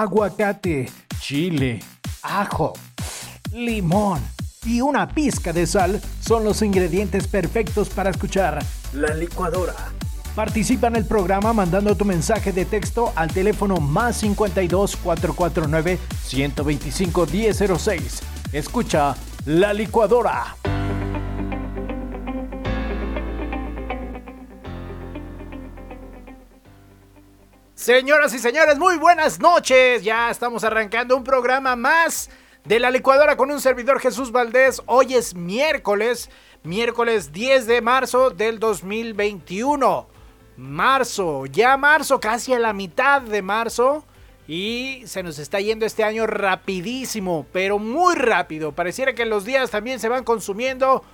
[0.00, 1.80] aguacate, chile,
[2.22, 2.74] ajo,
[3.54, 4.20] limón
[4.66, 8.62] y una pizca de sal son los ingredientes perfectos para escuchar
[8.92, 9.74] la licuadora.
[10.34, 17.26] Participa en el programa mandando tu mensaje de texto al teléfono más 52 449 125
[17.32, 18.20] 1006.
[18.52, 19.16] Escucha
[19.46, 20.56] la licuadora.
[27.86, 30.02] Señoras y señores, muy buenas noches.
[30.02, 32.28] Ya estamos arrancando un programa más
[32.64, 34.82] de la licuadora con un servidor Jesús Valdés.
[34.86, 36.28] Hoy es miércoles,
[36.64, 40.08] miércoles 10 de marzo del 2021.
[40.56, 44.04] Marzo, ya marzo, casi a la mitad de marzo.
[44.48, 48.72] Y se nos está yendo este año rapidísimo, pero muy rápido.
[48.72, 51.04] Pareciera que los días también se van consumiendo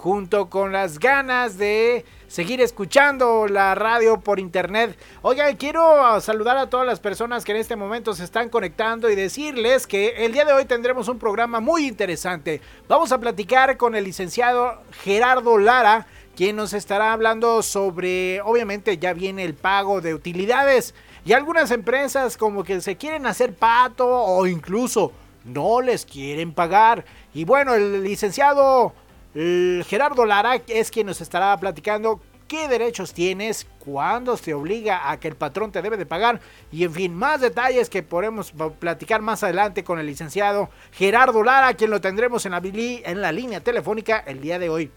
[0.00, 4.98] junto con las ganas de seguir escuchando la radio por internet.
[5.20, 9.14] Oiga, quiero saludar a todas las personas que en este momento se están conectando y
[9.14, 12.62] decirles que el día de hoy tendremos un programa muy interesante.
[12.88, 19.12] Vamos a platicar con el licenciado Gerardo Lara, quien nos estará hablando sobre, obviamente ya
[19.12, 20.94] viene el pago de utilidades
[21.26, 25.12] y algunas empresas como que se quieren hacer pato o incluso
[25.44, 27.04] no les quieren pagar.
[27.34, 28.94] Y bueno, el licenciado
[29.34, 35.28] Gerardo Lara es quien nos estará platicando qué derechos tienes, cuándo se obliga a que
[35.28, 36.40] el patrón te debe de pagar
[36.72, 41.74] y en fin, más detalles que podemos platicar más adelante con el licenciado Gerardo Lara,
[41.74, 44.90] quien lo tendremos en la, en la línea telefónica el día de hoy.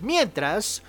[0.00, 0.82] Mientras,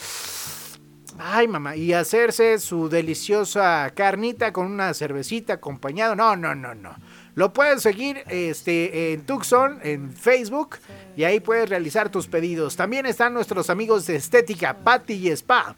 [1.21, 6.15] Ay, mamá, y hacerse su deliciosa carnita con una cervecita acompañado.
[6.15, 6.95] No, no, no, no.
[7.35, 10.77] Lo puedes seguir este, en Tucson, en Facebook,
[11.17, 12.77] y ahí puedes realizar tus pedidos.
[12.77, 15.75] También están nuestros amigos de Estética, Patty y Spa.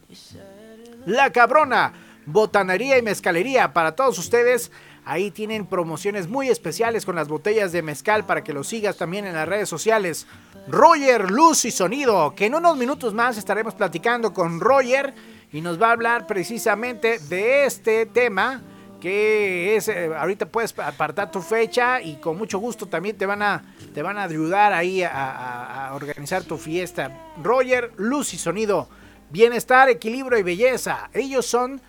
[1.08, 1.92] La Cabrona,
[2.28, 4.72] Botanería y Mezcalería para todos ustedes.
[5.04, 9.26] Ahí tienen promociones muy especiales con las botellas de mezcal para que lo sigas también
[9.26, 10.28] en las redes sociales.
[10.68, 15.14] Roger, Luz y Sonido, que en unos minutos más estaremos platicando con Roger
[15.52, 18.62] y nos va a hablar precisamente de este tema
[19.02, 23.42] que es eh, ahorita puedes apartar tu fecha y con mucho gusto también te van
[23.42, 23.64] a
[23.96, 27.34] te van a ayudar ahí a, a organizar tu fiesta.
[27.42, 28.88] Roger, Luz y Sonido,
[29.32, 31.10] Bienestar, Equilibrio y Belleza.
[31.14, 31.82] Ellos son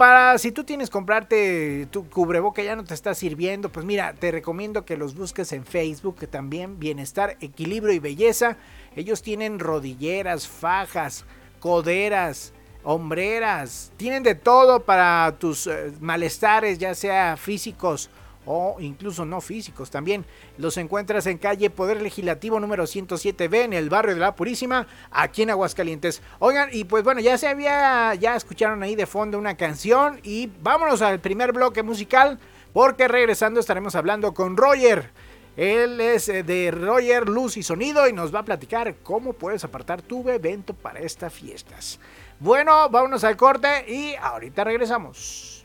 [0.00, 4.30] para si tú tienes comprarte tu cubreboca ya no te está sirviendo, pues mira, te
[4.30, 8.56] recomiendo que los busques en Facebook, que también Bienestar, Equilibrio y Belleza.
[8.96, 11.26] Ellos tienen rodilleras, fajas,
[11.58, 18.08] coderas, hombreras, tienen de todo para tus eh, malestares, ya sea físicos
[18.52, 20.24] o incluso no físicos también.
[20.58, 25.42] Los encuentras en calle Poder Legislativo número 107B en el barrio de La Purísima, aquí
[25.42, 26.20] en Aguascalientes.
[26.40, 30.50] Oigan, y pues bueno, ya se había, ya escucharon ahí de fondo una canción y
[30.62, 32.40] vámonos al primer bloque musical
[32.72, 35.10] porque regresando estaremos hablando con Roger.
[35.56, 39.62] Él es eh, de Roger Luz y Sonido y nos va a platicar cómo puedes
[39.62, 42.00] apartar tu evento para estas fiestas.
[42.40, 45.59] Bueno, vámonos al corte y ahorita regresamos.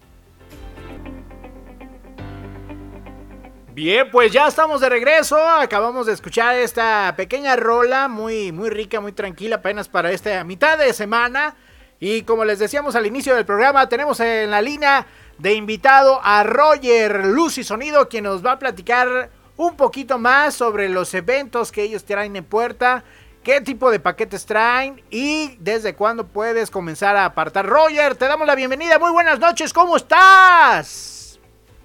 [3.75, 5.37] Bien, pues ya estamos de regreso.
[5.37, 10.77] Acabamos de escuchar esta pequeña rola muy, muy rica, muy tranquila, apenas para esta mitad
[10.77, 11.57] de semana.
[11.99, 15.05] Y como les decíamos al inicio del programa, tenemos en la línea
[15.39, 20.53] de invitado a Roger Luz y Sonido, quien nos va a platicar un poquito más
[20.53, 23.03] sobre los eventos que ellos traen en puerta
[23.43, 27.65] qué tipo de paquetes traen y desde cuándo puedes comenzar a apartar.
[27.65, 28.99] Roger, te damos la bienvenida.
[28.99, 31.14] Muy buenas noches, ¿cómo estás?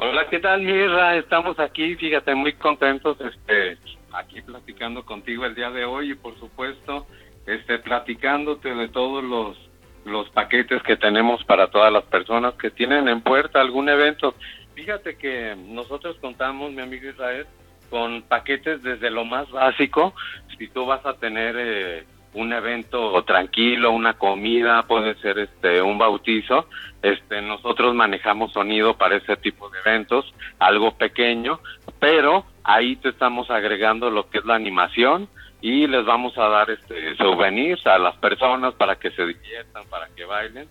[0.02, 1.16] Hola, ¿qué tal, Mirra?
[1.16, 3.76] Estamos aquí, fíjate, muy contentos, este,
[4.14, 7.06] aquí platicando contigo el día de hoy y por supuesto,
[7.46, 9.58] este, platicándote de todos los
[10.06, 14.34] los paquetes que tenemos para todas las personas que tienen en puerta algún evento.
[14.74, 17.46] Fíjate que nosotros contamos, mi amigo Israel,
[17.90, 20.14] con paquetes desde lo más básico.
[20.56, 25.98] Si tú vas a tener eh, un evento tranquilo, una comida, puede ser este un
[25.98, 26.66] bautizo,
[27.02, 31.60] este nosotros manejamos sonido para ese tipo de eventos, algo pequeño,
[31.98, 35.28] pero ahí te estamos agregando lo que es la animación
[35.60, 40.08] y les vamos a dar este souvenirs a las personas para que se diviertan, para
[40.14, 40.68] que bailen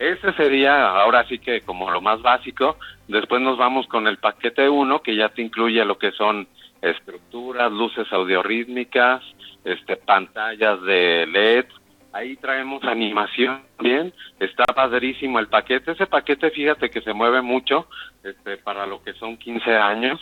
[0.00, 2.78] ese sería ahora sí que como lo más básico.
[3.06, 6.48] Después nos vamos con el paquete 1 que ya te incluye lo que son
[6.80, 9.22] estructuras, luces audiorítmicas,
[9.64, 11.66] este, pantallas de LED.
[12.12, 14.12] Ahí traemos animación bien.
[14.38, 15.92] Está padrísimo el paquete.
[15.92, 17.86] Ese paquete, fíjate que se mueve mucho
[18.24, 20.20] este, para lo que son 15 años.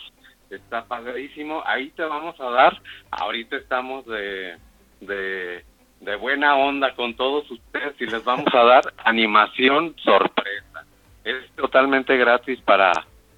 [0.49, 1.63] Está padrísimo.
[1.65, 2.79] Ahí te vamos a dar.
[3.11, 4.57] Ahorita estamos de,
[5.01, 5.63] de
[6.01, 10.85] de buena onda con todos ustedes y les vamos a dar animación sorpresa.
[11.23, 12.91] Es totalmente gratis para,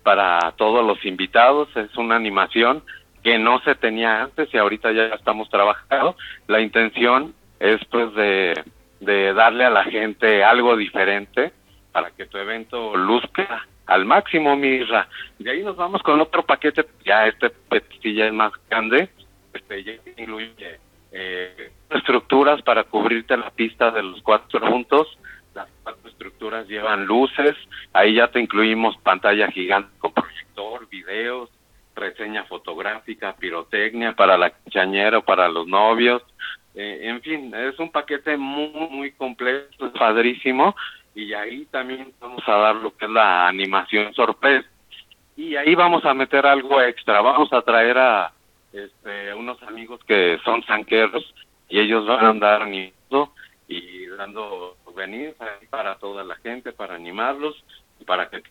[0.04, 2.84] para todos los invitados, es una animación
[3.24, 6.16] que no se tenía antes y ahorita ya estamos trabajando.
[6.48, 11.52] La intención es pues de, darle a la gente algo diferente
[11.92, 15.08] para que tu evento luzca al máximo, Mirra.
[15.38, 17.52] De ahí nos vamos con otro paquete, ya este
[18.04, 19.10] ya es más grande,
[19.54, 20.80] este ya incluye
[21.12, 25.18] eh, estructuras para cubrirte la pista de los cuatro puntos.
[25.54, 27.56] Las cuatro estructuras llevan luces,
[27.92, 31.50] ahí ya te incluimos pantalla gigante con proyector, videos,
[31.96, 36.24] reseña fotográfica, pirotecnia para la quinceañera o para los novios.
[36.74, 40.76] Eh, en fin, es un paquete muy, muy completo, padrísimo.
[41.14, 44.68] Y ahí también vamos a dar lo que es la animación sorpresa.
[45.36, 47.22] Y ahí vamos a meter algo extra.
[47.22, 48.32] Vamos a traer a,
[48.72, 51.34] este, unos amigos que son sanqueros
[51.68, 53.34] y ellos van a andar animando
[53.68, 55.36] y dando souvenirs
[55.70, 57.64] para toda la gente, para animarlos,
[58.06, 58.44] para que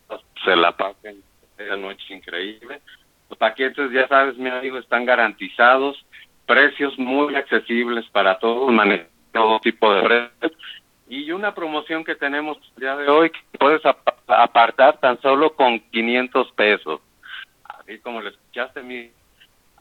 [0.45, 1.23] se la pasen
[1.59, 2.81] la noche increíble.
[3.31, 6.05] Los paquetes, ya sabes, mi amigo, están garantizados,
[6.47, 8.75] precios muy accesibles para todos,
[9.33, 10.61] todo tipo de precios.
[11.09, 13.83] Y una promoción que tenemos el día de hoy, que puedes
[14.27, 17.01] apartar tan solo con 500 pesos.
[17.65, 19.11] Así como le escuchaste, mi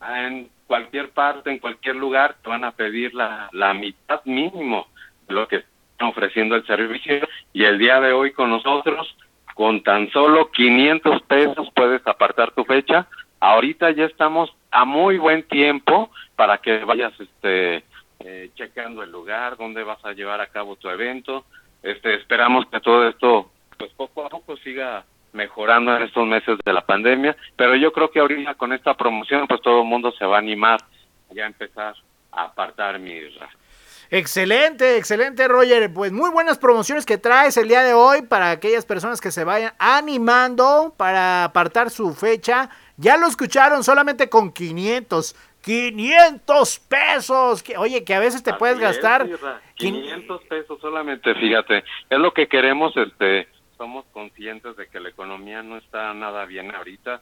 [0.01, 4.87] en cualquier parte, en cualquier lugar, te van a pedir la, la mitad mínimo
[5.27, 7.27] de lo que están ofreciendo el servicio.
[7.53, 9.15] Y el día de hoy con nosotros,
[9.55, 13.07] con tan solo 500 pesos puedes apartar tu fecha.
[13.39, 17.83] Ahorita ya estamos a muy buen tiempo para que vayas este
[18.19, 21.45] eh, checando el lugar donde vas a llevar a cabo tu evento.
[21.81, 26.73] Este esperamos que todo esto pues poco a poco siga mejorando en estos meses de
[26.73, 30.25] la pandemia, pero yo creo que ahorita con esta promoción pues todo el mundo se
[30.25, 30.79] va a animar
[31.31, 31.93] ya a empezar
[32.31, 33.19] a apartar mi
[34.11, 35.93] Excelente, excelente Roger.
[35.93, 39.43] Pues muy buenas promociones que traes el día de hoy para aquellas personas que se
[39.43, 42.71] vayan animando para apartar su fecha.
[42.99, 45.35] Ya lo escucharon solamente con 500.
[45.61, 47.63] 500 pesos.
[47.63, 49.27] Que, oye, que a veces te puedes gastar.
[49.75, 51.83] 500 pesos solamente, fíjate.
[52.09, 53.47] Es lo que queremos este
[53.79, 57.21] somos conscientes de que la economía no está nada bien ahorita,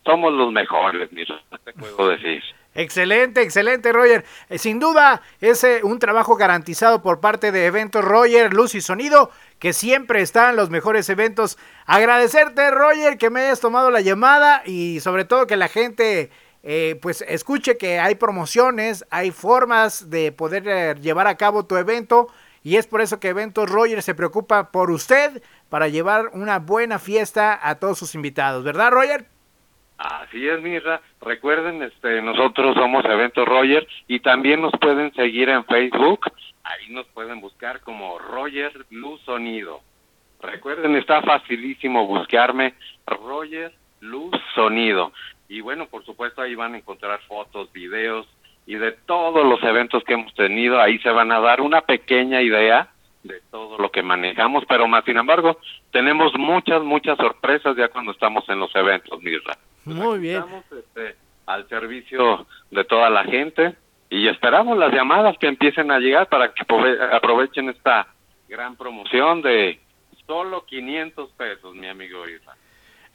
[0.06, 2.42] Somos los mejores, te puedo decir.
[2.76, 4.24] Excelente, excelente, Roger.
[4.50, 8.82] Eh, sin duda, es eh, un trabajo garantizado por parte de Eventos Roger, Luz y
[8.82, 11.58] Sonido, que siempre están los mejores eventos.
[11.86, 16.30] Agradecerte, Roger, que me hayas tomado la llamada y sobre todo que la gente
[16.64, 22.28] eh, pues escuche que hay promociones, hay formas de poder llevar a cabo tu evento
[22.64, 27.00] y es por eso que Eventos Roger se preocupa por usted para llevar una buena
[27.00, 29.26] fiesta a todos sus invitados, ¿verdad, Roger?
[30.00, 31.02] Así es, Mirra.
[31.20, 36.22] Recuerden, este, nosotros somos Evento Roger y también nos pueden seguir en Facebook.
[36.64, 39.82] Ahí nos pueden buscar como Roger Luz Sonido.
[40.42, 42.76] Recuerden, está facilísimo buscarme
[43.06, 45.12] Roger Luz Sonido.
[45.50, 48.26] Y bueno, por supuesto, ahí van a encontrar fotos, videos
[48.66, 50.80] y de todos los eventos que hemos tenido.
[50.80, 52.88] Ahí se van a dar una pequeña idea
[53.24, 55.58] de todo lo que manejamos, pero más sin embargo,
[55.92, 59.58] tenemos muchas, muchas sorpresas ya cuando estamos en los eventos, Mirra.
[59.96, 60.38] Muy bien.
[60.38, 61.16] Estamos este,
[61.46, 63.76] al servicio de toda la gente
[64.10, 66.64] y esperamos las llamadas que empiecen a llegar para que
[67.12, 68.08] aprovechen esta
[68.48, 69.80] gran promoción de
[70.26, 72.56] solo 500 pesos, mi amigo Isa.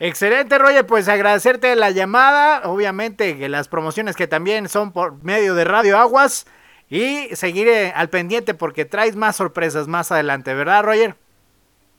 [0.00, 5.54] Excelente, Roger, pues agradecerte la llamada, obviamente que las promociones que también son por medio
[5.54, 6.46] de Radio Aguas
[6.90, 11.14] y seguiré al pendiente porque traes más sorpresas más adelante, ¿verdad, Roger?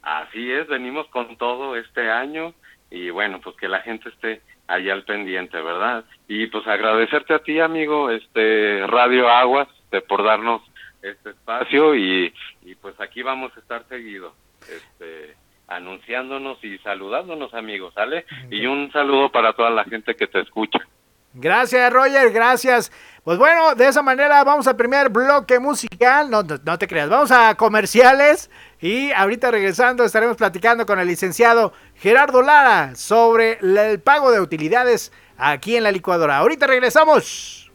[0.01, 2.53] Así es, venimos con todo este año
[2.91, 6.05] y bueno, pues que la gente esté allá al pendiente, ¿verdad?
[6.27, 10.61] Y pues agradecerte a ti, amigo, este Radio Aguas, de, por darnos
[11.01, 15.35] este espacio y, y pues aquí vamos a estar seguido, este,
[15.67, 18.25] anunciándonos y saludándonos, amigos, ¿sale?
[18.49, 20.79] Y un saludo para toda la gente que te escucha.
[21.37, 22.91] Gracias, Roger, gracias.
[23.25, 26.29] Pues bueno, de esa manera vamos al primer bloque musical.
[26.29, 28.49] No, te creas, vamos a comerciales.
[28.79, 35.11] Y ahorita regresando estaremos platicando con el licenciado Gerardo Lara sobre el pago de utilidades
[35.37, 36.37] aquí en la licuadora.
[36.37, 37.69] Ahorita regresamos.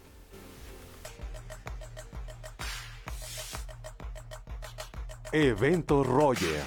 [5.32, 6.64] Evento Roger.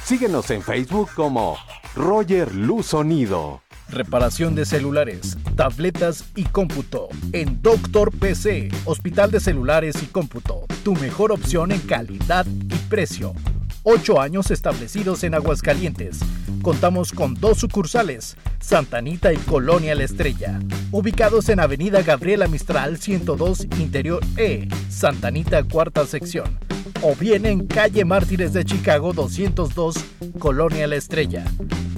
[0.02, 1.56] Síguenos en Facebook como
[1.94, 3.60] Roger Luz Sonido.
[3.90, 7.08] Reparación de celulares, tabletas y cómputo.
[7.32, 10.64] En Doctor PC, Hospital de Celulares y Cómputo.
[10.84, 13.34] Tu mejor opción en calidad y precio.
[13.82, 16.20] Ocho años establecidos en Aguascalientes.
[16.62, 23.64] Contamos con dos sucursales, Santanita y Colonia La Estrella, ubicados en Avenida Gabriela Mistral 102
[23.78, 26.58] Interior E, Santanita cuarta sección,
[27.02, 29.96] o bien en Calle Mártires de Chicago 202
[30.38, 31.44] Colonia La Estrella.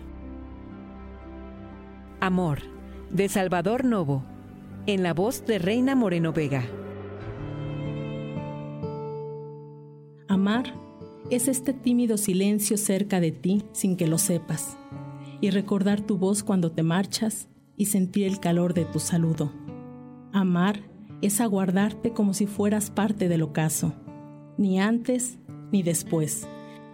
[2.18, 2.60] Amor,
[3.10, 4.24] de Salvador Novo,
[4.86, 6.64] en la voz de Reina Moreno Vega.
[10.26, 10.85] Amar
[11.30, 14.76] es este tímido silencio cerca de ti sin que lo sepas,
[15.40, 19.52] y recordar tu voz cuando te marchas y sentir el calor de tu saludo.
[20.32, 20.80] Amar
[21.22, 23.92] es aguardarte como si fueras parte del ocaso,
[24.56, 25.38] ni antes
[25.72, 26.46] ni después,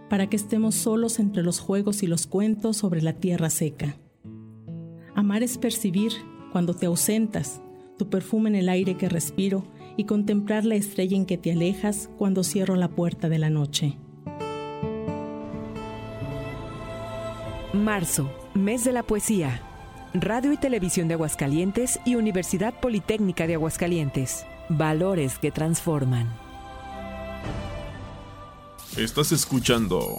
[0.08, 3.96] para que estemos solos entre los juegos y los cuentos sobre la tierra seca.
[5.14, 6.12] Amar es percibir,
[6.52, 7.62] cuando te ausentas,
[7.98, 9.64] tu perfume en el aire que respiro
[9.96, 13.98] y contemplar la estrella en que te alejas cuando cierro la puerta de la noche.
[17.92, 19.60] Marzo, mes de la poesía.
[20.14, 24.46] Radio y Televisión de Aguascalientes y Universidad Politécnica de Aguascalientes.
[24.70, 26.34] Valores que transforman.
[28.96, 30.16] Estás escuchando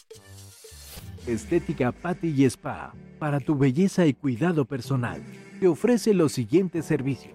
[1.28, 5.24] Estética Patty y Spa, para tu belleza y cuidado personal,
[5.60, 7.34] te ofrece los siguientes servicios.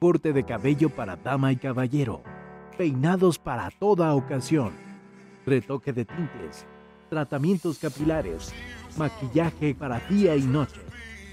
[0.00, 2.22] Corte de cabello para dama y caballero,
[2.76, 4.72] peinados para toda ocasión,
[5.46, 6.66] retoque de tintes,
[7.08, 8.52] tratamientos capilares,
[8.96, 10.80] maquillaje para día y noche,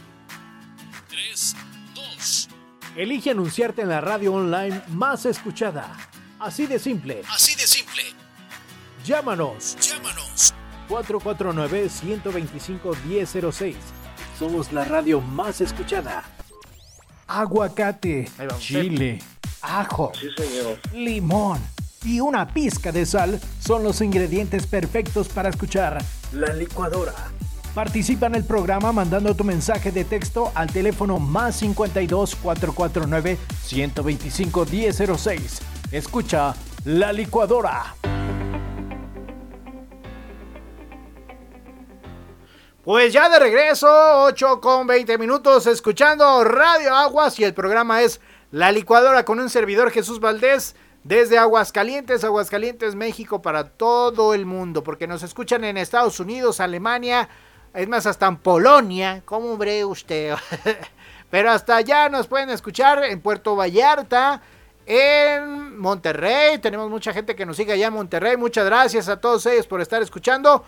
[1.10, 1.55] 3,
[1.95, 2.50] 2.
[2.95, 5.95] Elige anunciarte en la radio online más escuchada.
[6.39, 7.22] Así de simple.
[7.29, 8.03] Así de simple.
[9.03, 9.75] Llámanos.
[9.75, 9.94] Llámanos.
[10.89, 13.75] 449-125-1006.
[14.38, 16.24] Somos la radio más escuchada.
[17.27, 19.19] Aguacate, chile,
[19.62, 20.12] ajo,
[20.93, 21.59] limón
[22.03, 27.13] y una pizca de sal son los ingredientes perfectos para escuchar la licuadora.
[27.74, 34.65] Participa en el programa mandando tu mensaje de texto al teléfono más 52 449 125
[34.65, 35.62] 1006.
[35.91, 37.95] Escucha la licuadora.
[42.86, 43.88] Pues ya de regreso,
[44.25, 49.50] 8 con 20 minutos, escuchando Radio Aguas y el programa es La Licuadora con un
[49.50, 55.77] servidor Jesús Valdés desde Aguascalientes, Aguascalientes, México para todo el mundo, porque nos escuchan en
[55.77, 57.27] Estados Unidos, Alemania,
[57.74, 60.36] es más, hasta en Polonia, ¿cómo ve usted?
[61.32, 64.44] Pero hasta allá nos pueden escuchar en Puerto Vallarta,
[64.86, 69.44] en Monterrey, tenemos mucha gente que nos sigue allá en Monterrey, muchas gracias a todos
[69.48, 70.63] ellos por estar escuchando.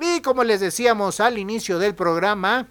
[0.00, 2.66] Y como les decíamos al inicio del programa,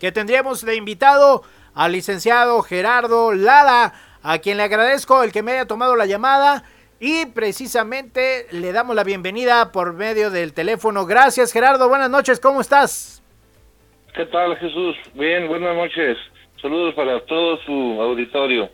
[0.00, 1.42] que tendríamos de invitado
[1.74, 3.92] al licenciado Gerardo Lara,
[4.22, 6.64] a quien le agradezco el que me haya tomado la llamada.
[6.98, 11.04] Y precisamente le damos la bienvenida por medio del teléfono.
[11.04, 13.22] Gracias Gerardo, buenas noches, ¿cómo estás?
[14.14, 14.96] ¿Qué tal Jesús?
[15.14, 16.16] Bien, buenas noches.
[16.60, 18.70] Saludos para todo su auditorio.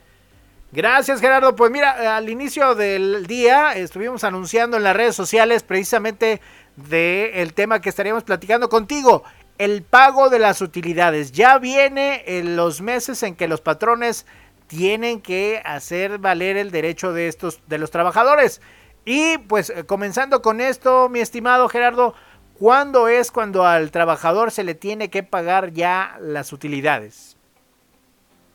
[0.71, 1.55] Gracias Gerardo.
[1.57, 6.41] Pues mira, al inicio del día estuvimos anunciando en las redes sociales precisamente
[6.77, 9.25] de el tema que estaríamos platicando contigo,
[9.59, 11.33] el pago de las utilidades.
[11.33, 14.27] Ya viene en los meses en que los patrones
[14.67, 18.63] tienen que hacer valer el derecho de estos de los trabajadores.
[19.05, 22.15] Y pues eh, comenzando con esto, mi estimado Gerardo,
[22.59, 27.37] ¿cuándo es cuando al trabajador se le tiene que pagar ya las utilidades?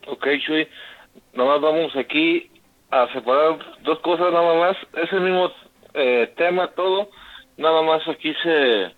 [0.08, 0.68] Ok, Chuy,
[1.34, 2.50] nomás vamos aquí
[2.90, 4.78] a separar dos cosas nada más.
[4.94, 5.52] Es el mismo
[5.94, 7.10] eh, tema todo,
[7.58, 8.92] nada más aquí se,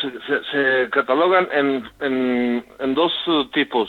[0.00, 3.12] se, se, catalogan en, en, en dos
[3.52, 3.88] tipos.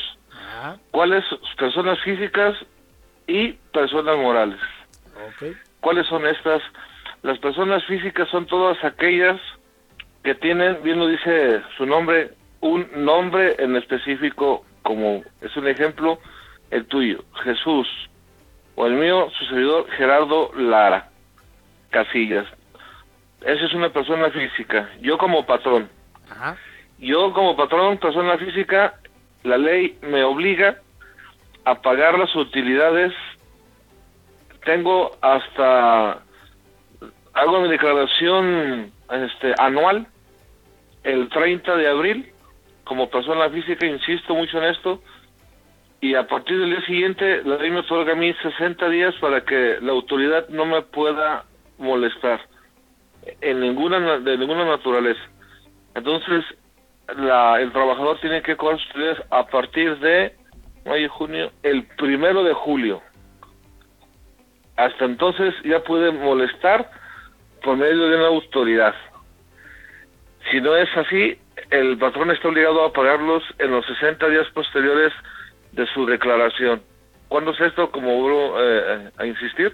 [0.91, 1.23] ¿Cuáles
[1.57, 2.55] personas físicas
[3.27, 4.59] y personas morales?
[5.79, 6.61] ¿Cuáles son estas?
[7.23, 9.39] Las personas físicas son todas aquellas
[10.23, 16.19] que tienen, bien lo dice su nombre, un nombre en específico, como es un ejemplo,
[16.69, 17.87] el tuyo, Jesús,
[18.75, 21.09] o el mío, su servidor, Gerardo Lara
[21.89, 22.47] Casillas.
[23.41, 24.89] Esa es una persona física.
[25.01, 25.89] Yo como patrón.
[26.99, 28.99] Yo como patrón, persona física,
[29.43, 30.77] la ley me obliga
[31.65, 33.13] a pagar las utilidades.
[34.63, 36.21] Tengo hasta
[37.33, 40.05] hago mi declaración este anual
[41.03, 42.31] el 30 de abril
[42.83, 45.01] como persona física, insisto mucho en esto,
[46.01, 49.43] y a partir del día siguiente la ley me otorga a mí 60 días para
[49.45, 51.45] que la autoridad no me pueda
[51.77, 52.50] molestar
[53.41, 55.21] en ninguna de ninguna naturaleza.
[55.95, 56.43] Entonces,
[57.17, 60.35] la, el trabajador tiene que construir a partir de
[60.85, 63.01] mayo, junio, el primero de julio.
[64.77, 66.89] Hasta entonces ya puede molestar
[67.63, 68.95] por medio de una autoridad.
[70.49, 71.37] Si no es así,
[71.69, 75.13] el patrón está obligado a pagarlos en los 60 días posteriores
[75.71, 76.81] de su declaración.
[77.27, 77.91] ¿Cuándo es esto?
[77.91, 79.73] Como vuelvo eh, a insistir,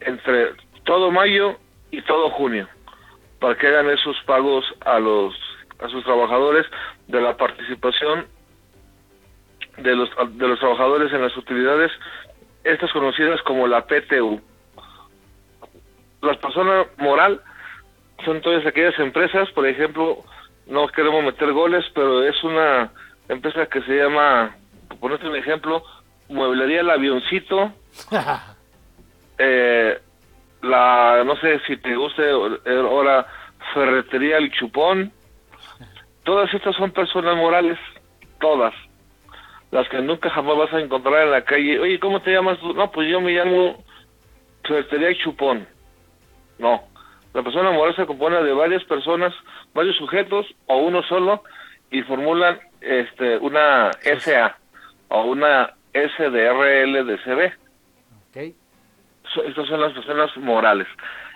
[0.00, 0.52] entre
[0.84, 1.58] todo mayo
[1.90, 2.68] y todo junio,
[3.38, 5.34] para que hagan esos pagos a los
[5.80, 6.66] a sus trabajadores
[7.08, 8.26] de la participación
[9.78, 11.90] de los, de los trabajadores en las utilidades,
[12.64, 14.40] estas conocidas como la PTU.
[16.20, 17.40] Las personas moral
[18.24, 20.18] son todas aquellas empresas, por ejemplo,
[20.66, 22.92] no queremos meter goles, pero es una
[23.28, 24.54] empresa que se llama,
[24.88, 25.82] por ponerte un ejemplo,
[26.28, 27.72] Mueblería El Avioncito,
[29.38, 29.98] eh,
[30.62, 33.26] la, no sé si te guste ahora,
[33.74, 35.12] Ferretería El Chupón.
[36.24, 37.78] Todas estas son personas morales,
[38.40, 38.74] todas.
[39.70, 41.78] Las que nunca jamás vas a encontrar en la calle.
[41.78, 42.74] Oye, ¿cómo te llamas tú?
[42.74, 43.82] No, pues yo me llamo
[44.64, 45.66] Ferretería El Chupón.
[46.58, 46.82] No.
[47.32, 49.32] La persona moral se compone de varias personas,
[49.72, 51.44] varios sujetos o uno solo
[51.90, 54.56] y formulan este una SA
[55.08, 57.52] o una SDRL de CB.
[58.30, 58.54] Okay.
[59.44, 60.86] Estas son las personas morales.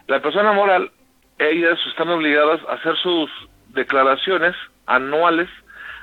[0.07, 0.91] La persona moral,
[1.39, 3.31] ellas están obligadas a hacer sus
[3.69, 4.55] declaraciones
[4.87, 5.49] anuales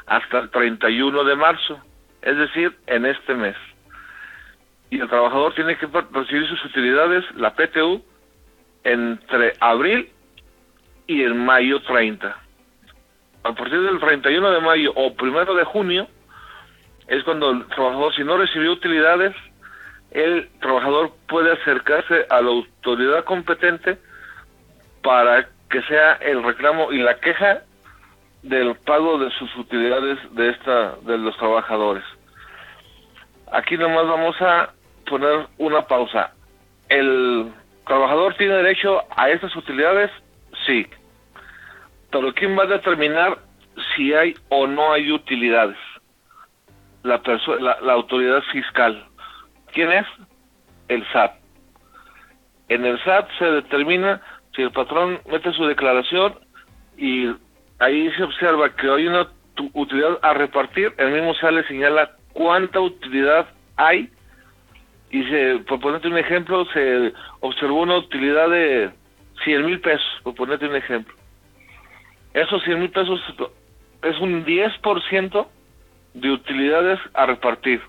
[0.07, 1.79] hasta el 31 de marzo,
[2.21, 3.55] es decir, en este mes.
[4.89, 8.03] Y el trabajador tiene que recibir sus utilidades, la PTU,
[8.83, 10.09] entre abril
[11.07, 12.35] y el mayo 30.
[13.43, 16.07] A partir del 31 de mayo o primero de junio
[17.07, 19.35] es cuando el trabajador, si no recibió utilidades,
[20.11, 23.97] el trabajador puede acercarse a la autoridad competente
[25.01, 27.61] para que sea el reclamo y la queja
[28.43, 32.03] del pago de sus utilidades de esta de los trabajadores.
[33.51, 34.73] Aquí nomás vamos a
[35.07, 36.33] poner una pausa.
[36.89, 37.51] El
[37.87, 40.11] trabajador tiene derecho a estas utilidades,
[40.65, 40.87] sí.
[42.11, 43.39] Pero ¿quién va a determinar
[43.95, 45.77] si hay o no hay utilidades?
[47.03, 47.21] La,
[47.59, 49.05] la, la autoridad fiscal.
[49.73, 50.05] ¿Quién es?
[50.87, 51.33] El SAT.
[52.69, 54.21] En el SAT se determina
[54.55, 56.35] si el patrón mete su declaración
[56.97, 57.33] y
[57.79, 59.27] ahí se observa que hay una
[59.73, 64.09] utilidad a repartir, el mismo SAT le señala cuánta utilidad hay
[65.09, 68.91] y se, por ponerte un ejemplo, se observó una utilidad de
[69.43, 71.13] 100 mil pesos, por ponerte un ejemplo.
[72.33, 73.19] Esos 100 mil pesos
[74.03, 75.47] es un 10%
[76.13, 77.81] de utilidades a repartir.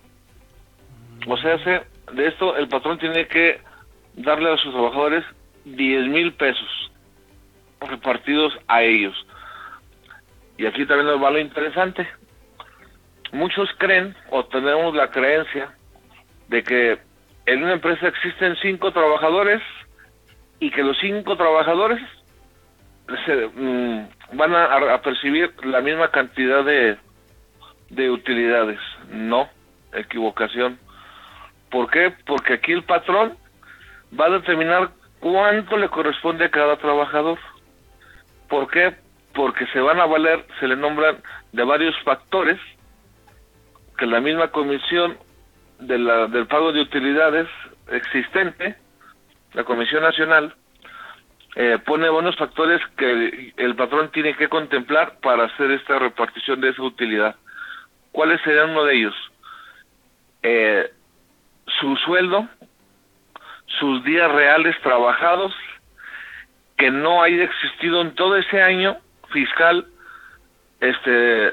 [1.26, 3.60] O sea, de esto el patrón tiene que
[4.14, 5.24] darle a sus trabajadores
[5.64, 6.90] 10 mil pesos
[7.80, 9.14] repartidos a ellos.
[10.56, 12.06] Y aquí también nos va lo interesante.
[13.32, 15.74] Muchos creen o tenemos la creencia
[16.48, 16.98] de que
[17.46, 19.62] en una empresa existen cinco trabajadores
[20.60, 22.00] y que los cinco trabajadores
[23.24, 26.96] se, mm, van a, percibir la misma cantidad de,
[27.90, 28.78] de utilidades.
[29.10, 29.48] No,
[29.92, 30.78] equivocación.
[31.72, 32.14] ¿Por qué?
[32.26, 33.36] Porque aquí el patrón
[34.18, 37.38] va a determinar cuánto le corresponde a cada trabajador.
[38.48, 38.94] ¿Por qué?
[39.32, 42.60] Porque se van a valer, se le nombran de varios factores
[43.96, 45.16] que la misma comisión
[45.78, 47.48] del pago de utilidades
[47.90, 48.76] existente,
[49.54, 50.54] la Comisión Nacional,
[51.56, 56.68] eh, pone buenos factores que el patrón tiene que contemplar para hacer esta repartición de
[56.68, 57.36] esa utilidad.
[58.12, 59.14] ¿Cuáles serían uno de ellos?
[60.42, 60.90] Eh,
[61.82, 62.46] su sueldo,
[63.80, 65.52] sus días reales trabajados,
[66.76, 68.98] que no haya existido en todo ese año
[69.32, 69.88] fiscal,
[70.80, 71.50] este,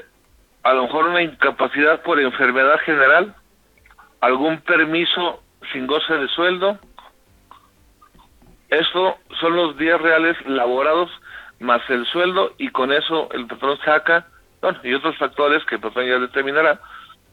[0.62, 3.36] a lo mejor una incapacidad por enfermedad general,
[4.22, 5.42] algún permiso
[5.74, 6.78] sin goce de sueldo.
[8.70, 11.10] Esto son los días reales laborados
[11.60, 14.28] más el sueldo y con eso el patrón saca,
[14.62, 16.80] bueno, y otros factores que el patrón ya determinará,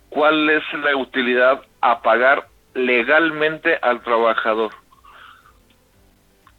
[0.09, 4.71] cuál es la utilidad a pagar legalmente al trabajador.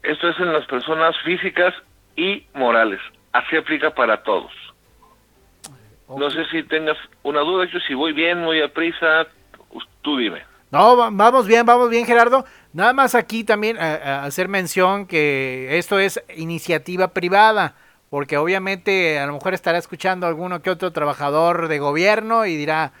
[0.02, 1.72] Esto es en las personas físicas
[2.16, 3.00] y morales.
[3.32, 4.52] Así aplica para todos.
[6.08, 9.26] No sé si tengas una duda, yo si voy bien, muy a prisa,
[10.02, 10.42] tú dime.
[10.70, 12.44] No, vamos bien, vamos bien, Gerardo.
[12.72, 17.74] Nada más aquí también hacer mención que esto es iniciativa privada,
[18.10, 22.92] porque obviamente a lo mejor estará escuchando alguno que otro trabajador de gobierno y dirá,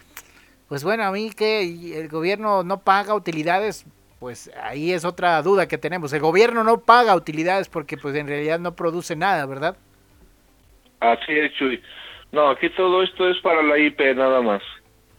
[0.68, 1.62] pues bueno, a mí que
[1.98, 3.86] el gobierno no paga utilidades,
[4.20, 6.12] pues ahí es otra duda que tenemos.
[6.12, 9.76] El gobierno no paga utilidades porque pues en realidad no produce nada, ¿verdad?
[11.00, 11.82] Así es, Chuy.
[12.32, 14.62] No, aquí todo esto es para la IP nada más,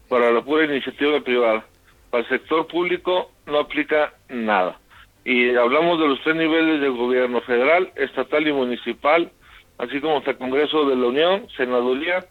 [0.08, 1.66] para la pura iniciativa privada.
[2.12, 4.80] Para el sector público no aplica nada.
[5.26, 9.32] Y hablamos de los tres niveles del gobierno federal, estatal y municipal,
[9.80, 12.26] así como hasta Congreso de la Unión, Senaduría,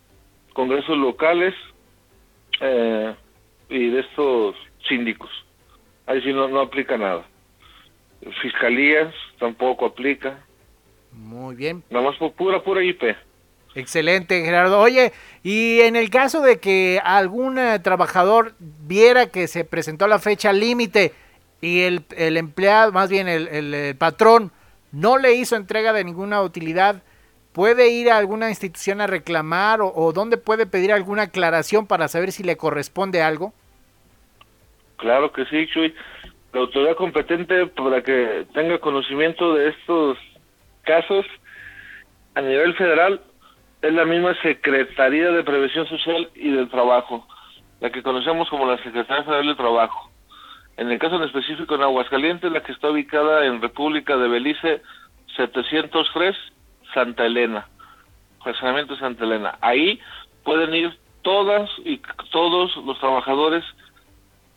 [0.53, 1.55] Congresos locales
[2.61, 3.15] eh,
[3.69, 4.57] y de estos
[4.89, 5.31] síndicos.
[6.07, 7.25] Ahí sí no, no aplica nada.
[8.43, 10.39] Fiscalías tampoco aplica.
[11.13, 11.83] Muy bien.
[11.91, 13.17] Nada más por pura, pura IP.
[13.75, 14.81] Excelente, Gerardo.
[14.81, 20.19] Oye, y en el caso de que algún eh, trabajador viera que se presentó la
[20.19, 21.13] fecha límite
[21.61, 24.53] y el, el, empleado, más bien el, el, patrón,
[24.91, 27.03] no le hizo entrega de ninguna utilidad,
[27.59, 32.31] ¿puede ir a alguna institución a reclamar o, dónde puede pedir alguna aclaración para saber
[32.31, 33.53] si le corresponde algo?
[34.97, 35.93] Claro que sí, Chuy.
[36.53, 40.17] la autoridad competente para que tenga conocimiento de estos
[40.85, 41.27] casos
[42.37, 43.21] a nivel federal
[43.83, 47.27] es la misma Secretaría de Prevención Social y del Trabajo,
[47.81, 50.13] la que conocemos como la Secretaría Federal del Trabajo.
[50.77, 54.81] En el caso en específico en Aguascalientes, la que está ubicada en República de Belice
[55.35, 56.37] 703,
[56.95, 57.67] Santa Elena,
[58.43, 59.59] Fraccionamiento Santa Elena.
[59.61, 60.01] Ahí
[60.45, 63.65] pueden ir todas y todos los trabajadores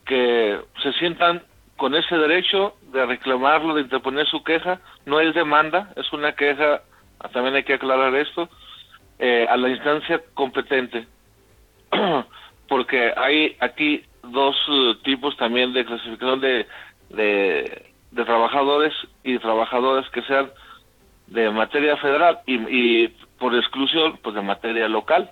[0.06, 1.42] que se sientan
[1.76, 4.80] con ese derecho de reclamarlo, de interponer su queja.
[5.06, 6.82] No es demanda, es una queja,
[7.32, 8.48] también hay que aclarar esto,
[9.18, 11.06] eh, a la instancia competente.
[12.68, 16.66] Porque hay aquí dos uh, tipos también de clasificación de,
[17.10, 20.50] de, trabajadores y trabajadoras que sean
[21.32, 25.30] de materia federal y, por exclusión pues de materia local.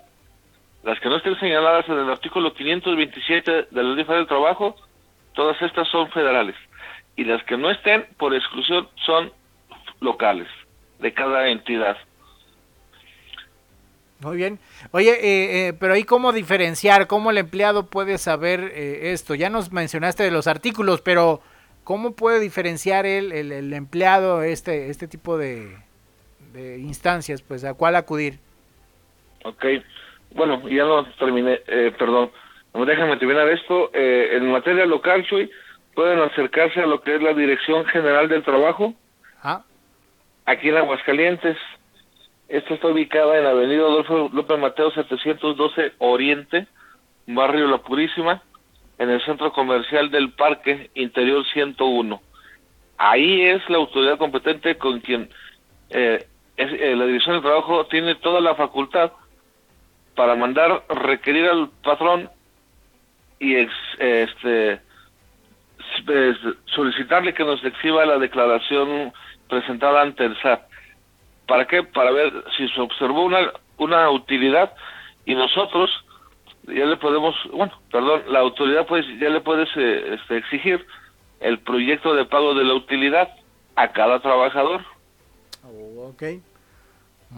[0.83, 4.75] Las que no estén señaladas en el artículo 527 de la Ley del Trabajo,
[5.33, 6.55] todas estas son federales.
[7.15, 9.31] Y las que no estén, por exclusión, son
[9.99, 10.47] locales,
[10.99, 11.97] de cada entidad.
[14.21, 14.59] Muy bien.
[14.91, 19.35] Oye, eh, eh, pero ahí cómo diferenciar, cómo el empleado puede saber eh, esto.
[19.35, 21.41] Ya nos mencionaste de los artículos, pero
[21.83, 25.75] ¿cómo puede diferenciar el, el, empleado este, este tipo de,
[26.53, 27.41] de, instancias?
[27.41, 28.39] Pues a cuál acudir.
[29.43, 29.65] Ok,
[30.35, 31.61] bueno, ya no terminé,
[31.97, 32.31] perdón.
[32.73, 33.89] Déjame terminar esto.
[33.93, 35.49] en materia local, Chuy,
[35.95, 38.93] pueden acercarse a lo que es la Dirección General del Trabajo.
[39.41, 39.63] Ah.
[40.45, 41.57] Aquí en Aguascalientes
[42.51, 46.67] esta está ubicada en Avenida Adolfo López Mateo 712 Oriente,
[47.25, 48.43] barrio La Purísima,
[48.97, 52.21] en el centro comercial del Parque Interior 101.
[52.97, 55.29] Ahí es la autoridad competente con quien
[55.91, 59.11] eh, eh, la Dirección de Trabajo tiene toda la facultad
[60.15, 62.29] para mandar requerir al patrón
[63.39, 64.81] y este
[66.65, 69.11] solicitarle que nos exhiba la declaración
[69.49, 70.61] presentada ante el SAT
[71.51, 71.83] ¿Para qué?
[71.83, 74.73] Para ver si se observó una, una utilidad
[75.25, 75.89] y nosotros
[76.63, 80.85] ya le podemos, bueno, perdón, la autoridad pues ya le puede eh, este, exigir
[81.41, 83.29] el proyecto de pago de la utilidad
[83.75, 84.81] a cada trabajador.
[85.63, 86.23] Oh, ok.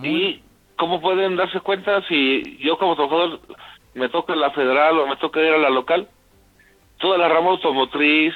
[0.01, 0.41] Y
[0.75, 3.39] cómo pueden darse cuenta si yo como trabajador
[3.93, 6.07] me toca la federal o me toca ir a la local,
[6.97, 8.33] toda la rama automotriz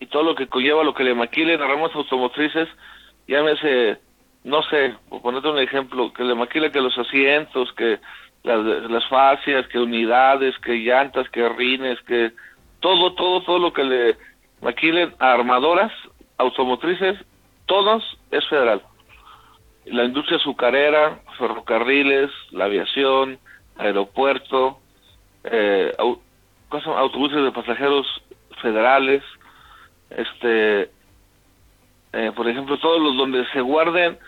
[0.00, 2.68] y todo lo que conlleva lo que le maquilen a ramas automotrices,
[3.28, 3.98] llámese
[4.44, 7.98] no sé, por ponerte un ejemplo, que le maquila que los asientos, que
[8.42, 12.32] las, las fascias, que unidades, que llantas, que rines, que
[12.80, 14.16] todo, todo, todo lo que le
[14.62, 15.92] maquilen a armadoras
[16.38, 17.18] automotrices,
[17.66, 18.82] todos es federal.
[19.90, 23.38] La industria azucarera, ferrocarriles, la aviación,
[23.76, 24.78] aeropuerto,
[25.44, 25.92] eh,
[26.70, 28.06] autobuses de pasajeros
[28.60, 29.22] federales,
[30.10, 30.90] este,
[32.12, 34.18] eh, por ejemplo, todos los donde se guarden,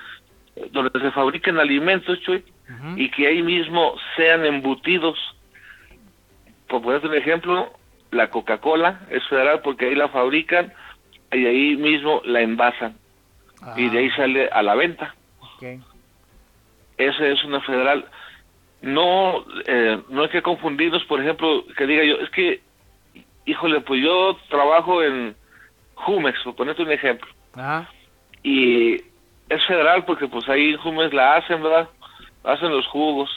[0.70, 2.44] donde se fabriquen alimentos, Chuy,
[2.96, 5.18] y que ahí mismo sean embutidos.
[6.68, 7.72] Por poner un ejemplo,
[8.10, 10.72] la Coca-Cola es federal porque ahí la fabrican
[11.32, 12.96] y ahí mismo la envasan.
[13.76, 14.16] Y de ahí ah.
[14.16, 15.14] sale a la venta.
[15.62, 15.80] Okay.
[16.98, 18.04] Esa es una federal.
[18.80, 22.60] No, eh, no hay que confundirnos, por ejemplo, que diga yo, es que,
[23.44, 25.36] híjole, pues yo trabajo en
[25.94, 27.28] Jumex, por ponerte un ejemplo
[28.42, 28.94] y
[29.48, 31.88] es federal porque pues ahí Jumes la hacen, ¿verdad?
[32.44, 33.30] Hacen los jugos.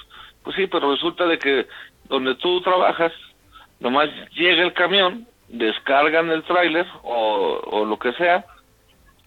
[0.43, 1.67] Pues sí, pero resulta de que
[2.05, 3.11] donde tú trabajas,
[3.79, 8.45] nomás llega el camión, descargan el tráiler o, o lo que sea,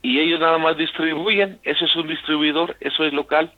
[0.03, 1.59] y ellos nada más distribuyen.
[1.63, 3.53] Ese es un distribuidor, eso es local.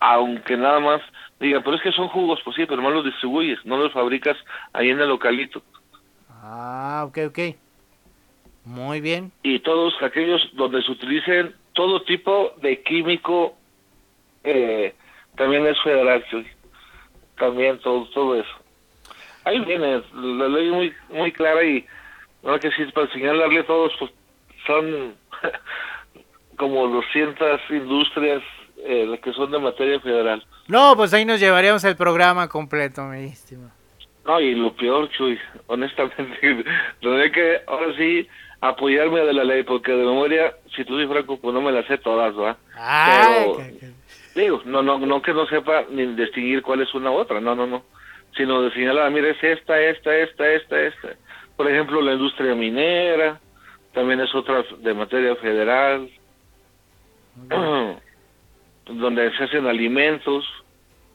[0.00, 1.00] Aunque nada más
[1.40, 4.36] diga, pero es que son jugos, pues sí, pero no los distribuyes, no los fabricas
[4.72, 5.62] ahí en el localito.
[6.30, 7.38] Ah, ok, ok.
[8.64, 9.32] Muy bien.
[9.42, 13.56] Y todos aquellos donde se utilicen todo tipo de químico,
[14.42, 14.94] eh,
[15.36, 16.24] también es federal,
[17.36, 18.56] también todo, todo eso.
[19.44, 21.84] Ahí viene, la ley muy muy clara y
[22.42, 24.10] no que sí, para señalarle a todos, pues
[24.66, 25.14] son
[26.56, 28.42] como 200 industrias
[28.78, 30.44] eh, que son de materia federal.
[30.68, 33.72] No, pues ahí nos llevaríamos el programa completo, mi estimado.
[34.24, 36.38] No, y lo peor, Chuy, honestamente,
[37.00, 38.26] tendría que ahora sí
[38.60, 41.86] apoyarme de la ley, porque de memoria, si tú soy franco, pues no me las
[41.86, 42.56] sé todas, ¿va?
[42.74, 43.58] Pero,
[44.34, 47.54] digo, no, no, no que no sepa ni distinguir cuál es una u otra, no,
[47.54, 47.84] no, no,
[48.34, 51.08] sino de señalar, mira, es esta, esta, esta, esta, esta.
[51.56, 53.38] Por ejemplo, la industria minera,
[53.94, 56.10] también es otra de materia federal,
[58.86, 60.44] donde se hacen alimentos,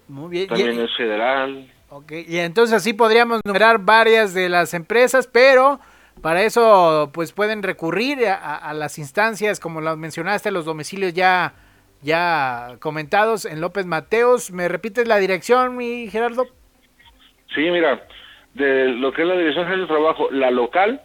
[0.07, 0.47] Muy bien.
[0.47, 1.71] también es federal.
[1.89, 5.79] Ok, y entonces así podríamos numerar varias de las empresas, pero
[6.21, 11.53] Para eso, pues pueden recurrir a, las instancias, como las mencionaste, los domicilios ya,
[12.01, 14.51] ya comentados en López Mateos.
[14.51, 16.45] ¿Me repites la dirección, mi Gerardo?
[17.55, 18.05] Sí, mira,
[18.53, 21.01] de lo que es la dirección de trabajo, la local,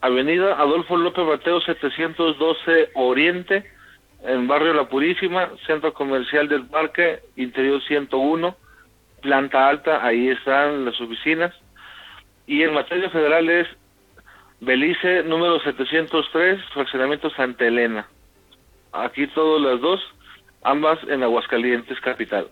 [0.00, 3.64] Avenida Adolfo López Mateos 712 Oriente,
[4.22, 8.56] en Barrio La Purísima, Centro Comercial del Parque, Interior 101,
[9.22, 11.54] planta alta, ahí están las oficinas.
[12.46, 13.66] Y en materia federal es
[14.60, 18.08] Belice número 703, fraccionamiento Santa Elena.
[18.92, 20.00] Aquí todas las dos,
[20.62, 22.48] ambas en Aguascalientes, capital.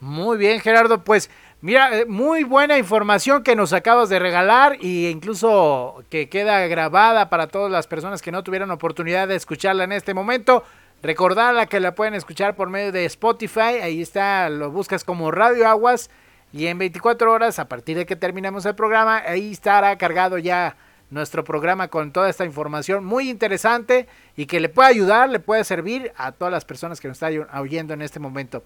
[0.00, 1.30] Muy bien, Gerardo, pues
[1.62, 7.30] mira, eh, muy buena información que nos acabas de regalar e incluso que queda grabada
[7.30, 10.64] para todas las personas que no tuvieron oportunidad de escucharla en este momento.
[11.02, 15.66] Recordarla que la pueden escuchar por medio de Spotify, ahí está, lo buscas como Radio
[15.66, 16.10] Aguas
[16.52, 20.76] y en 24 horas, a partir de que terminemos el programa, ahí estará cargado ya
[21.10, 25.64] nuestro programa con toda esta información muy interesante y que le puede ayudar, le puede
[25.64, 28.62] servir a todas las personas que nos están oyendo en este momento.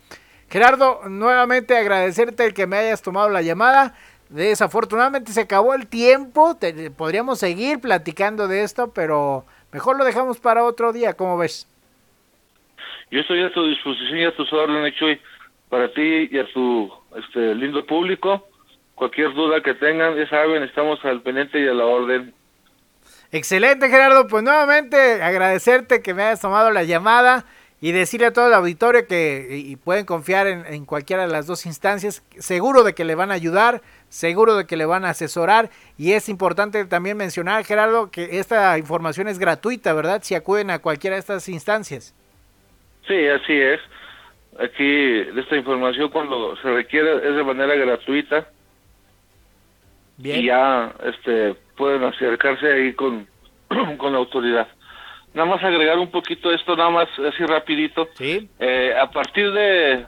[0.51, 3.95] Gerardo, nuevamente agradecerte el que me hayas tomado la llamada.
[4.29, 6.59] Desafortunadamente se acabó el tiempo,
[6.97, 11.69] podríamos seguir platicando de esto, pero mejor lo dejamos para otro día, ¿cómo ves?
[13.11, 15.21] Yo estoy a tu disposición y a tus órdenes, Chuy,
[15.69, 18.47] para ti y a tu este, lindo público.
[18.95, 22.35] Cualquier duda que tengan, ya saben, estamos al pendiente y a la orden.
[23.33, 24.27] Excelente, Gerardo.
[24.27, 27.47] Pues nuevamente agradecerte que me hayas tomado la llamada
[27.81, 31.47] y decirle a todo el auditorio que y pueden confiar en, en, cualquiera de las
[31.47, 35.11] dos instancias, seguro de que le van a ayudar, seguro de que le van a
[35.11, 40.21] asesorar y es importante también mencionar, Gerardo, que esta información es gratuita, ¿verdad?
[40.23, 42.14] Si acuden a cualquiera de estas instancias.
[43.07, 43.81] Sí, así es.
[44.59, 48.47] Aquí esta información cuando se requiere es de manera gratuita.
[50.19, 53.27] Y ya este pueden acercarse ahí con,
[53.97, 54.69] con la autoridad.
[55.35, 58.09] Nada más agregar un poquito esto, nada más así rapidito.
[58.14, 58.49] ¿Sí?
[58.59, 60.07] Eh, a partir de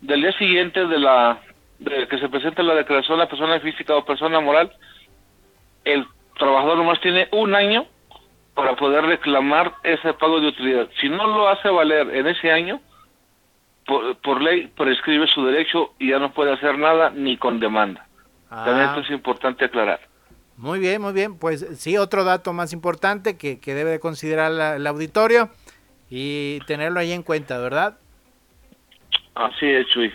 [0.00, 1.40] del día siguiente de la
[1.78, 4.72] de que se presente la declaración de la persona física o persona moral,
[5.84, 6.06] el
[6.38, 7.86] trabajador nomás tiene un año
[8.54, 10.88] para poder reclamar ese pago de utilidad.
[11.00, 12.80] Si no lo hace valer en ese año,
[14.22, 18.06] por, ley prescribe su derecho y ya no puede hacer nada ni con demanda.
[18.48, 20.00] También esto es importante aclarar.
[20.56, 21.36] Muy bien, muy bien.
[21.36, 25.50] Pues sí, otro dato más importante que, que debe de considerar el auditorio
[26.10, 27.98] y tenerlo ahí en cuenta, ¿verdad?
[29.34, 30.12] Así es, Chuy.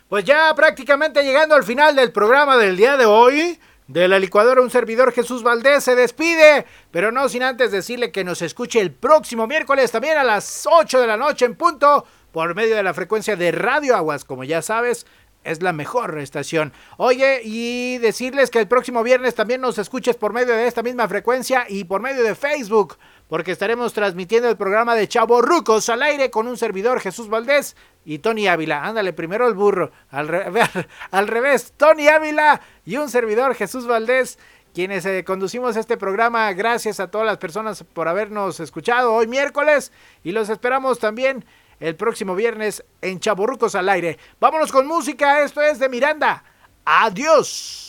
[0.10, 3.60] Pues ya prácticamente llegando al final del programa del día de hoy.
[3.88, 8.24] De la licuadora, un servidor Jesús Valdés se despide, pero no sin antes decirle que
[8.24, 12.55] nos escuche el próximo miércoles también a las 8 de la noche en punto por
[12.55, 15.05] medio de la frecuencia de Radio Aguas, como ya sabes,
[15.43, 16.73] es la mejor estación.
[16.97, 21.07] Oye, y decirles que el próximo viernes también nos escuches por medio de esta misma
[21.07, 22.97] frecuencia y por medio de Facebook
[23.29, 27.75] porque estaremos transmitiendo el programa de Chavo Rucos al aire con un servidor Jesús Valdés
[28.03, 28.83] y Tony Ávila.
[28.83, 30.29] Ándale, primero el burro, al,
[31.11, 34.39] al revés, Tony Ávila y un servidor Jesús Valdés,
[34.73, 36.51] quienes eh, conducimos este programa.
[36.53, 39.91] Gracias a todas las personas por habernos escuchado hoy miércoles
[40.23, 41.45] y los esperamos también
[41.80, 44.17] el próximo viernes en Rucos al aire.
[44.39, 46.43] Vámonos con música, esto es de Miranda.
[46.86, 47.88] Adiós.